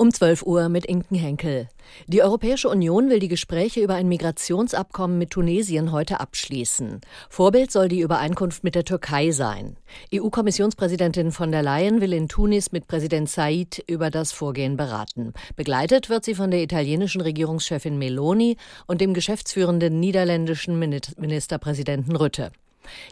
um 0.00 0.10
12 0.10 0.44
Uhr 0.44 0.70
mit 0.70 0.86
Inken 0.86 1.14
Henkel. 1.14 1.68
Die 2.06 2.22
Europäische 2.22 2.70
Union 2.70 3.10
will 3.10 3.18
die 3.18 3.28
Gespräche 3.28 3.80
über 3.80 3.96
ein 3.96 4.08
Migrationsabkommen 4.08 5.18
mit 5.18 5.28
Tunesien 5.28 5.92
heute 5.92 6.20
abschließen. 6.20 7.02
Vorbild 7.28 7.70
soll 7.70 7.88
die 7.88 8.00
Übereinkunft 8.00 8.64
mit 8.64 8.74
der 8.74 8.86
Türkei 8.86 9.30
sein. 9.30 9.76
EU-Kommissionspräsidentin 10.14 11.32
von 11.32 11.52
der 11.52 11.62
Leyen 11.62 12.00
will 12.00 12.14
in 12.14 12.28
Tunis 12.28 12.72
mit 12.72 12.88
Präsident 12.88 13.28
Said 13.28 13.84
über 13.88 14.10
das 14.10 14.32
Vorgehen 14.32 14.78
beraten. 14.78 15.34
Begleitet 15.54 16.08
wird 16.08 16.24
sie 16.24 16.34
von 16.34 16.50
der 16.50 16.62
italienischen 16.62 17.20
Regierungschefin 17.20 17.98
Meloni 17.98 18.56
und 18.86 19.02
dem 19.02 19.12
geschäftsführenden 19.12 20.00
niederländischen 20.00 20.78
Ministerpräsidenten 20.78 22.16
Rütte. 22.16 22.52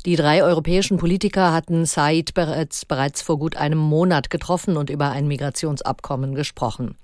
Die 0.07 0.17
drei 0.17 0.43
europäischen 0.43 0.97
Politiker 0.97 1.53
hatten 1.53 1.87
Said 1.87 2.35
bereits, 2.35 2.85
bereits 2.85 3.23
vor 3.23 3.39
gut 3.39 3.57
einem 3.57 3.79
Monat 3.79 4.31
getroffen 4.31 4.77
und 4.77 4.91
über 4.91 5.11
ein 5.11 5.29
Migrationsabkommen 5.29 6.35
gesprochen. 6.35 6.97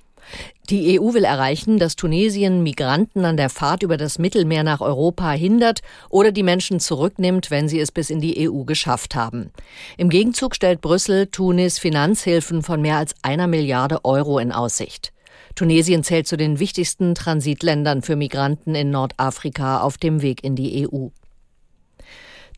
Die 0.71 0.99
EU 0.99 1.13
will 1.13 1.25
erreichen, 1.25 1.79
dass 1.79 1.97
Tunesien 1.97 2.63
Migranten 2.63 3.25
an 3.25 3.37
der 3.37 3.51
Fahrt 3.51 3.83
über 3.83 3.99
das 3.99 4.19
Mittelmeer 4.19 4.63
nach 4.63 4.81
Europa 4.81 5.31
hindert 5.33 5.81
oder 6.09 6.33
die 6.33 6.43
Menschen 6.43 6.81
zurücknimmt, 6.81 7.51
wenn 7.51 7.69
sie 7.69 7.81
es 7.81 7.93
bis 7.93 8.09
in 8.09 8.21
die 8.21 8.49
EU 8.49 8.65
geschafft 8.65 9.15
haben. 9.15 9.51
Im 9.99 10.09
Gegenzug 10.09 10.55
stellt 10.55 10.81
Brüssel 10.81 11.27
Tunis 11.27 11.79
Finanzhilfen 11.79 12.63
von 12.63 12.81
mehr 12.81 12.97
als 12.97 13.15
einer 13.23 13.47
Milliarde 13.47 14.05
Euro 14.05 14.39
in 14.39 14.53
Aussicht. 14.53 15.13
Tunesien 15.55 16.03
zählt 16.03 16.27
zu 16.27 16.37
den 16.37 16.59
wichtigsten 16.59 17.15
Transitländern 17.15 18.03
für 18.03 18.17
Migranten 18.17 18.75
in 18.75 18.91
Nordafrika 18.91 19.81
auf 19.81 19.99
dem 19.99 20.23
Weg 20.23 20.43
in 20.43 20.57
die 20.57 20.89
EU. 20.89 21.09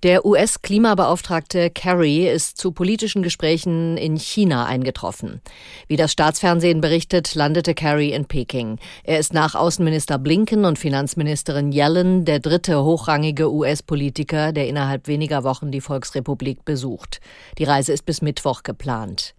Der 0.02 0.26
US-Klimabeauftragte 0.26 1.70
Kerry 1.70 2.28
ist 2.28 2.58
zu 2.58 2.72
politischen 2.72 3.22
Gesprächen 3.22 3.96
in 3.96 4.18
China 4.18 4.66
eingetroffen. 4.66 5.40
Wie 5.88 5.96
das 5.96 6.12
Staatsfernsehen 6.12 6.82
berichtet, 6.82 7.34
landete 7.34 7.72
Kerry 7.72 8.10
in 8.12 8.26
Peking. 8.26 8.78
Er 9.04 9.18
ist 9.18 9.32
nach 9.32 9.54
Außenminister 9.54 10.18
Blinken 10.18 10.66
und 10.66 10.78
Finanzministerin 10.78 11.72
Yellen 11.72 12.26
der 12.26 12.40
dritte 12.40 12.84
hochrangige 12.84 13.50
US-Politiker, 13.50 14.52
der 14.52 14.68
innerhalb 14.68 15.08
weniger 15.08 15.44
Wochen 15.44 15.70
die 15.70 15.80
Volksrepublik 15.80 16.66
besucht. 16.66 17.20
Die 17.56 17.64
Reise 17.64 17.94
ist 17.94 18.04
bis 18.04 18.20
Mittwoch 18.20 18.64
geplant. 18.64 19.34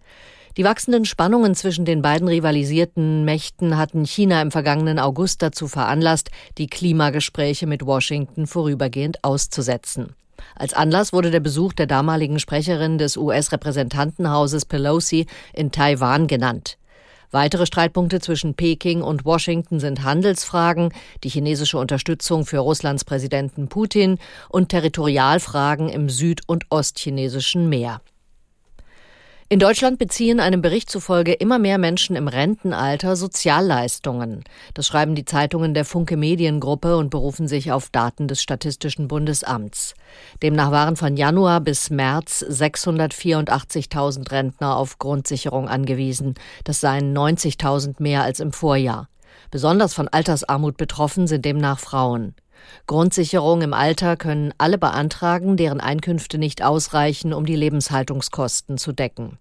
Die 0.56 0.64
wachsenden 0.64 1.04
Spannungen 1.04 1.54
zwischen 1.54 1.84
den 1.84 2.02
beiden 2.02 2.26
rivalisierten 2.26 3.24
Mächten 3.24 3.76
hatten 3.76 4.04
China 4.04 4.42
im 4.42 4.50
vergangenen 4.50 4.98
August 4.98 5.40
dazu 5.40 5.68
veranlasst, 5.68 6.32
die 6.58 6.66
Klimagespräche 6.66 7.68
mit 7.68 7.86
Washington 7.86 8.48
vorübergehend 8.48 9.22
auszusetzen. 9.22 10.16
Als 10.54 10.74
Anlass 10.74 11.12
wurde 11.12 11.30
der 11.30 11.40
Besuch 11.40 11.72
der 11.72 11.86
damaligen 11.86 12.38
Sprecherin 12.38 12.98
des 12.98 13.16
US-Repräsentantenhauses 13.16 14.64
Pelosi 14.64 15.26
in 15.52 15.72
Taiwan 15.72 16.26
genannt. 16.26 16.78
Weitere 17.30 17.66
Streitpunkte 17.66 18.20
zwischen 18.20 18.54
Peking 18.54 19.02
und 19.02 19.26
Washington 19.26 19.80
sind 19.80 20.02
Handelsfragen, 20.02 20.94
die 21.24 21.28
chinesische 21.28 21.76
Unterstützung 21.76 22.46
für 22.46 22.58
Russlands 22.58 23.04
Präsidenten 23.04 23.68
Putin 23.68 24.18
und 24.48 24.70
Territorialfragen 24.70 25.90
im 25.90 26.08
süd- 26.08 26.42
und 26.46 26.64
ostchinesischen 26.70 27.68
Meer. 27.68 28.00
In 29.50 29.60
Deutschland 29.60 29.98
beziehen 29.98 30.40
einem 30.40 30.60
Bericht 30.60 30.90
zufolge 30.90 31.32
immer 31.32 31.58
mehr 31.58 31.78
Menschen 31.78 32.16
im 32.16 32.28
Rentenalter 32.28 33.16
Sozialleistungen. 33.16 34.44
Das 34.74 34.86
schreiben 34.86 35.14
die 35.14 35.24
Zeitungen 35.24 35.72
der 35.72 35.86
Funke 35.86 36.18
Mediengruppe 36.18 36.98
und 36.98 37.08
berufen 37.08 37.48
sich 37.48 37.72
auf 37.72 37.88
Daten 37.88 38.28
des 38.28 38.42
Statistischen 38.42 39.08
Bundesamts. 39.08 39.94
Demnach 40.42 40.70
waren 40.70 40.96
von 40.96 41.16
Januar 41.16 41.62
bis 41.62 41.88
März 41.88 42.44
684.000 42.46 44.30
Rentner 44.30 44.76
auf 44.76 44.98
Grundsicherung 44.98 45.66
angewiesen. 45.66 46.34
Das 46.64 46.82
seien 46.82 47.16
90.000 47.16 48.02
mehr 48.02 48.24
als 48.24 48.40
im 48.40 48.52
Vorjahr. 48.52 49.08
Besonders 49.50 49.94
von 49.94 50.08
Altersarmut 50.08 50.76
betroffen 50.76 51.26
sind 51.26 51.46
demnach 51.46 51.78
Frauen. 51.78 52.34
Grundsicherung 52.86 53.62
im 53.62 53.74
Alter 53.74 54.16
können 54.16 54.52
alle 54.58 54.78
beantragen, 54.78 55.56
deren 55.56 55.80
Einkünfte 55.80 56.38
nicht 56.38 56.62
ausreichen, 56.62 57.32
um 57.32 57.44
die 57.46 57.56
Lebenshaltungskosten 57.56 58.78
zu 58.78 58.92
decken. 58.92 59.38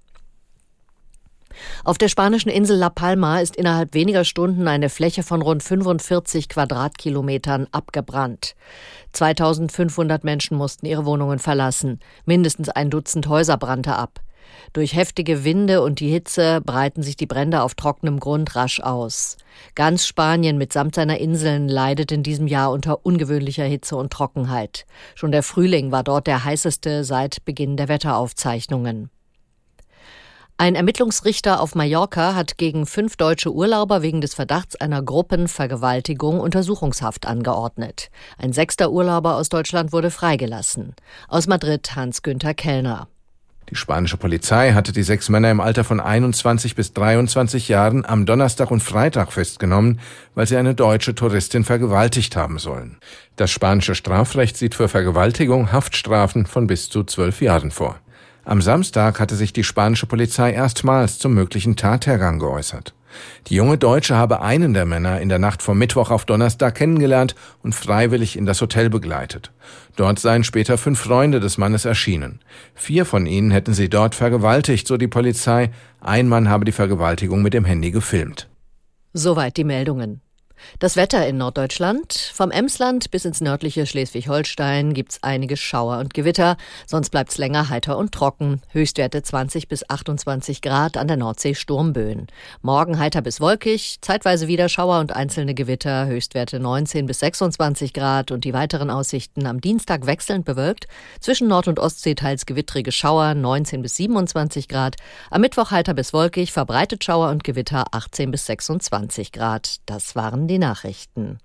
Auf 1.84 1.98
der 1.98 2.08
spanischen 2.08 2.50
Insel 2.50 2.78
La 2.78 2.90
Palma 2.90 3.40
ist 3.40 3.56
innerhalb 3.56 3.94
weniger 3.94 4.26
Stunden 4.26 4.68
eine 4.68 4.90
Fläche 4.90 5.24
von 5.24 5.42
rund 5.42 5.64
45 5.64 6.50
Quadratkilometern 6.50 7.68
abgebrannt. 7.72 8.56
2500 9.14 10.24
Menschen 10.24 10.58
mussten 10.58 10.86
ihre 10.86 11.06
Wohnungen 11.06 11.40
verlassen. 11.40 12.00
Mindestens 12.26 12.70
ein 12.70 12.90
Dutzend 12.90 13.28
Häuser 13.28 13.58
brannte 13.58 13.96
ab. 13.96 14.20
Durch 14.74 14.96
heftige 14.96 15.44
Winde 15.44 15.82
und 15.82 16.00
die 16.00 16.10
Hitze 16.10 16.62
breiten 16.62 17.04
sich 17.04 17.16
die 17.16 17.26
Brände 17.26 17.62
auf 17.62 17.76
trockenem 17.76 18.20
Grund 18.20 18.56
rasch 18.56 18.80
aus. 18.80 19.38
Ganz 19.76 20.06
Spanien 20.06 20.58
mitsamt 20.58 20.96
seiner 20.96 21.20
Inseln 21.20 21.68
leidet 21.68 22.12
in 22.12 22.24
diesem 22.24 22.48
Jahr 22.48 22.72
unter 22.72 23.06
ungewöhnlicher 23.06 23.66
Hitze 23.66 23.96
und 23.96 24.12
Trockenheit. 24.12 24.86
Schon 25.16 25.32
der 25.32 25.44
Frühling 25.44 25.92
war 25.92 26.04
dort 26.04 26.28
der 26.28 26.44
heißeste 26.44 27.04
seit 27.04 27.44
Beginn 27.46 27.78
der 27.78 27.88
Wetteraufzeichnungen. 27.88 29.10
Ein 30.60 30.74
Ermittlungsrichter 30.74 31.62
auf 31.62 31.76
Mallorca 31.76 32.34
hat 32.34 32.58
gegen 32.58 32.88
fünf 32.88 33.16
deutsche 33.16 33.54
Urlauber 33.54 34.02
wegen 34.02 34.22
des 34.22 34.34
Verdachts 34.34 34.76
einer 34.76 35.04
Gruppenvergewaltigung 35.04 36.40
Untersuchungshaft 36.40 37.28
angeordnet. 37.28 38.10
Ein 38.40 38.54
sechster 38.54 38.92
Urlauber 38.92 39.36
aus 39.36 39.50
Deutschland 39.50 39.94
wurde 39.94 40.10
freigelassen. 40.10 40.96
Aus 41.28 41.46
Madrid 41.46 41.96
Hans-Günther 41.96 42.56
Kellner. 42.56 43.08
Die 43.70 43.76
spanische 43.76 44.16
Polizei 44.16 44.72
hatte 44.72 44.94
die 44.94 45.04
sechs 45.04 45.28
Männer 45.28 45.52
im 45.52 45.60
Alter 45.60 45.84
von 45.84 46.00
21 46.00 46.76
bis 46.76 46.94
23 46.94 47.68
Jahren 47.68 48.06
am 48.06 48.26
Donnerstag 48.26 48.72
und 48.72 48.82
Freitag 48.82 49.34
festgenommen, 49.34 50.00
weil 50.36 50.48
sie 50.48 50.56
eine 50.56 50.74
deutsche 50.74 51.16
Touristin 51.16 51.66
vergewaltigt 51.66 52.38
haben 52.38 52.60
sollen. 52.60 52.98
Das 53.36 53.52
spanische 53.52 53.96
Strafrecht 53.96 54.56
sieht 54.56 54.76
für 54.76 54.88
Vergewaltigung 54.88 55.74
Haftstrafen 55.74 56.46
von 56.46 56.68
bis 56.68 56.90
zu 56.90 57.04
zwölf 57.04 57.42
Jahren 57.42 57.72
vor. 57.72 58.00
Am 58.46 58.62
Samstag 58.62 59.20
hatte 59.20 59.36
sich 59.36 59.52
die 59.52 59.66
spanische 59.66 60.06
Polizei 60.06 60.54
erstmals 60.54 61.20
zum 61.20 61.34
möglichen 61.34 61.76
Tathergang 61.76 62.40
geäußert. 62.40 62.94
Die 63.48 63.56
junge 63.56 63.78
Deutsche 63.78 64.16
habe 64.16 64.42
einen 64.42 64.74
der 64.74 64.86
Männer 64.86 65.22
in 65.22 65.30
der 65.30 65.40
Nacht 65.40 65.62
vom 65.62 65.78
Mittwoch 65.78 66.12
auf 66.12 66.26
Donnerstag 66.26 66.76
kennengelernt 66.76 67.36
und 67.64 67.74
freiwillig 67.74 68.38
in 68.38 68.46
das 68.46 68.62
Hotel 68.62 68.90
begleitet. 68.90 69.52
Dort 69.96 70.20
seien 70.20 70.44
später 70.44 70.78
fünf 70.78 71.00
Freunde 71.00 71.40
des 71.40 71.58
Mannes 71.58 71.86
erschienen. 71.86 72.40
Vier 72.76 73.06
von 73.06 73.26
ihnen 73.26 73.52
hätten 73.52 73.74
sie 73.74 73.90
dort 73.90 74.16
vergewaltigt, 74.16 74.88
so 74.88 74.98
die 74.98 75.08
Polizei. 75.08 75.72
Ein 76.02 76.28
Mann 76.28 76.50
habe 76.50 76.66
die 76.66 76.72
Vergewaltigung 76.72 77.42
mit 77.42 77.54
dem 77.54 77.66
Handy 77.66 77.92
gefilmt. 77.92 78.48
Soweit 79.14 79.58
die 79.58 79.64
Meldungen. 79.64 80.22
Das 80.80 80.96
Wetter 80.96 81.28
in 81.28 81.38
Norddeutschland. 81.38 82.32
Vom 82.34 82.52
Emsland 82.52 83.12
bis 83.12 83.26
ins 83.26 83.42
nördliche 83.42 83.86
Schleswig-Holstein 83.86 84.94
gibt's 84.94 85.20
einige 85.22 85.58
Schauer 85.58 86.00
und 86.00 86.14
Gewitter. 86.14 86.58
Sonst 86.86 87.10
bleibt's 87.10 87.38
länger 87.38 87.70
heiter 87.70 87.98
und 87.98 88.12
trocken. 88.12 88.62
Höchstwerte 88.70 89.24
20 89.24 89.68
bis 89.68 89.90
28 89.90 90.62
Grad 90.62 90.98
an 90.98 91.08
der 91.08 91.18
Nordsee 91.18 91.56
Sturmböen. 91.56 92.28
Morgen 92.62 93.00
heiter 93.00 93.22
bis 93.22 93.42
wolkig. 93.42 93.98
Zeitweise 94.02 94.48
wieder 94.48 94.70
Schauer 94.70 95.00
und 95.00 95.16
einzelne 95.16 95.54
Gewitter. 95.54 96.06
Höchstwerte 96.08 96.60
19 96.60 97.06
bis 97.06 97.20
26 97.20 97.94
Grad 97.94 98.32
und 98.32 98.44
die 98.44 98.54
weiteren 98.54 98.90
Aussichten 98.90 99.48
am 99.48 99.62
Dienstag 99.62 100.06
wechselnd 100.06 100.46
bewölkt. 100.46 100.88
Zwischen 101.20 101.48
Nord- 101.48 101.68
und 101.68 101.80
Ostsee 101.80 102.16
teils 102.16 102.46
gewittrige 102.46 102.92
Schauer 102.92 103.34
19 103.34 103.82
bis 103.82 103.96
27 103.96 104.68
Grad. 104.68 104.96
Am 105.32 105.42
Mittwoch 105.42 105.72
heiter 105.72 105.94
bis 105.94 106.14
wolkig. 106.14 106.52
Verbreitet 106.52 107.04
Schauer 107.04 107.30
und 107.30 107.44
Gewitter 107.44 107.86
18 107.92 108.32
bis 108.32 108.46
26 108.46 109.32
Grad. 109.32 109.78
Das 109.86 110.16
waren 110.16 110.47
die 110.48 110.60
Nachrichten. 110.60 111.40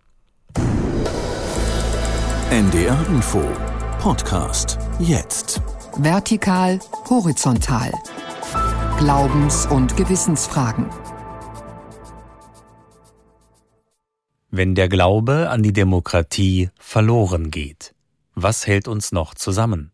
NDR 2.50 3.06
Info 3.08 3.42
Podcast 3.98 4.78
jetzt. 4.98 5.62
Vertikal, 5.96 6.78
horizontal. 7.08 7.93
Glaubens- 8.99 9.66
und 9.66 9.96
Gewissensfragen. 9.96 10.87
Wenn 14.50 14.75
der 14.75 14.88
Glaube 14.88 15.49
an 15.50 15.62
die 15.62 15.72
Demokratie 15.72 16.70
verloren 16.78 17.50
geht, 17.50 17.94
was 18.34 18.66
hält 18.66 18.87
uns 18.87 19.10
noch 19.10 19.34
zusammen? 19.34 19.93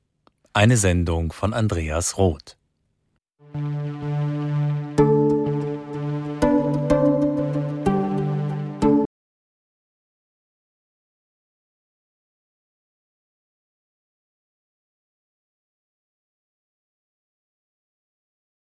Eine 0.52 0.76
Sendung 0.76 1.32
von 1.32 1.54
Andreas 1.54 2.18
Roth. 2.18 2.57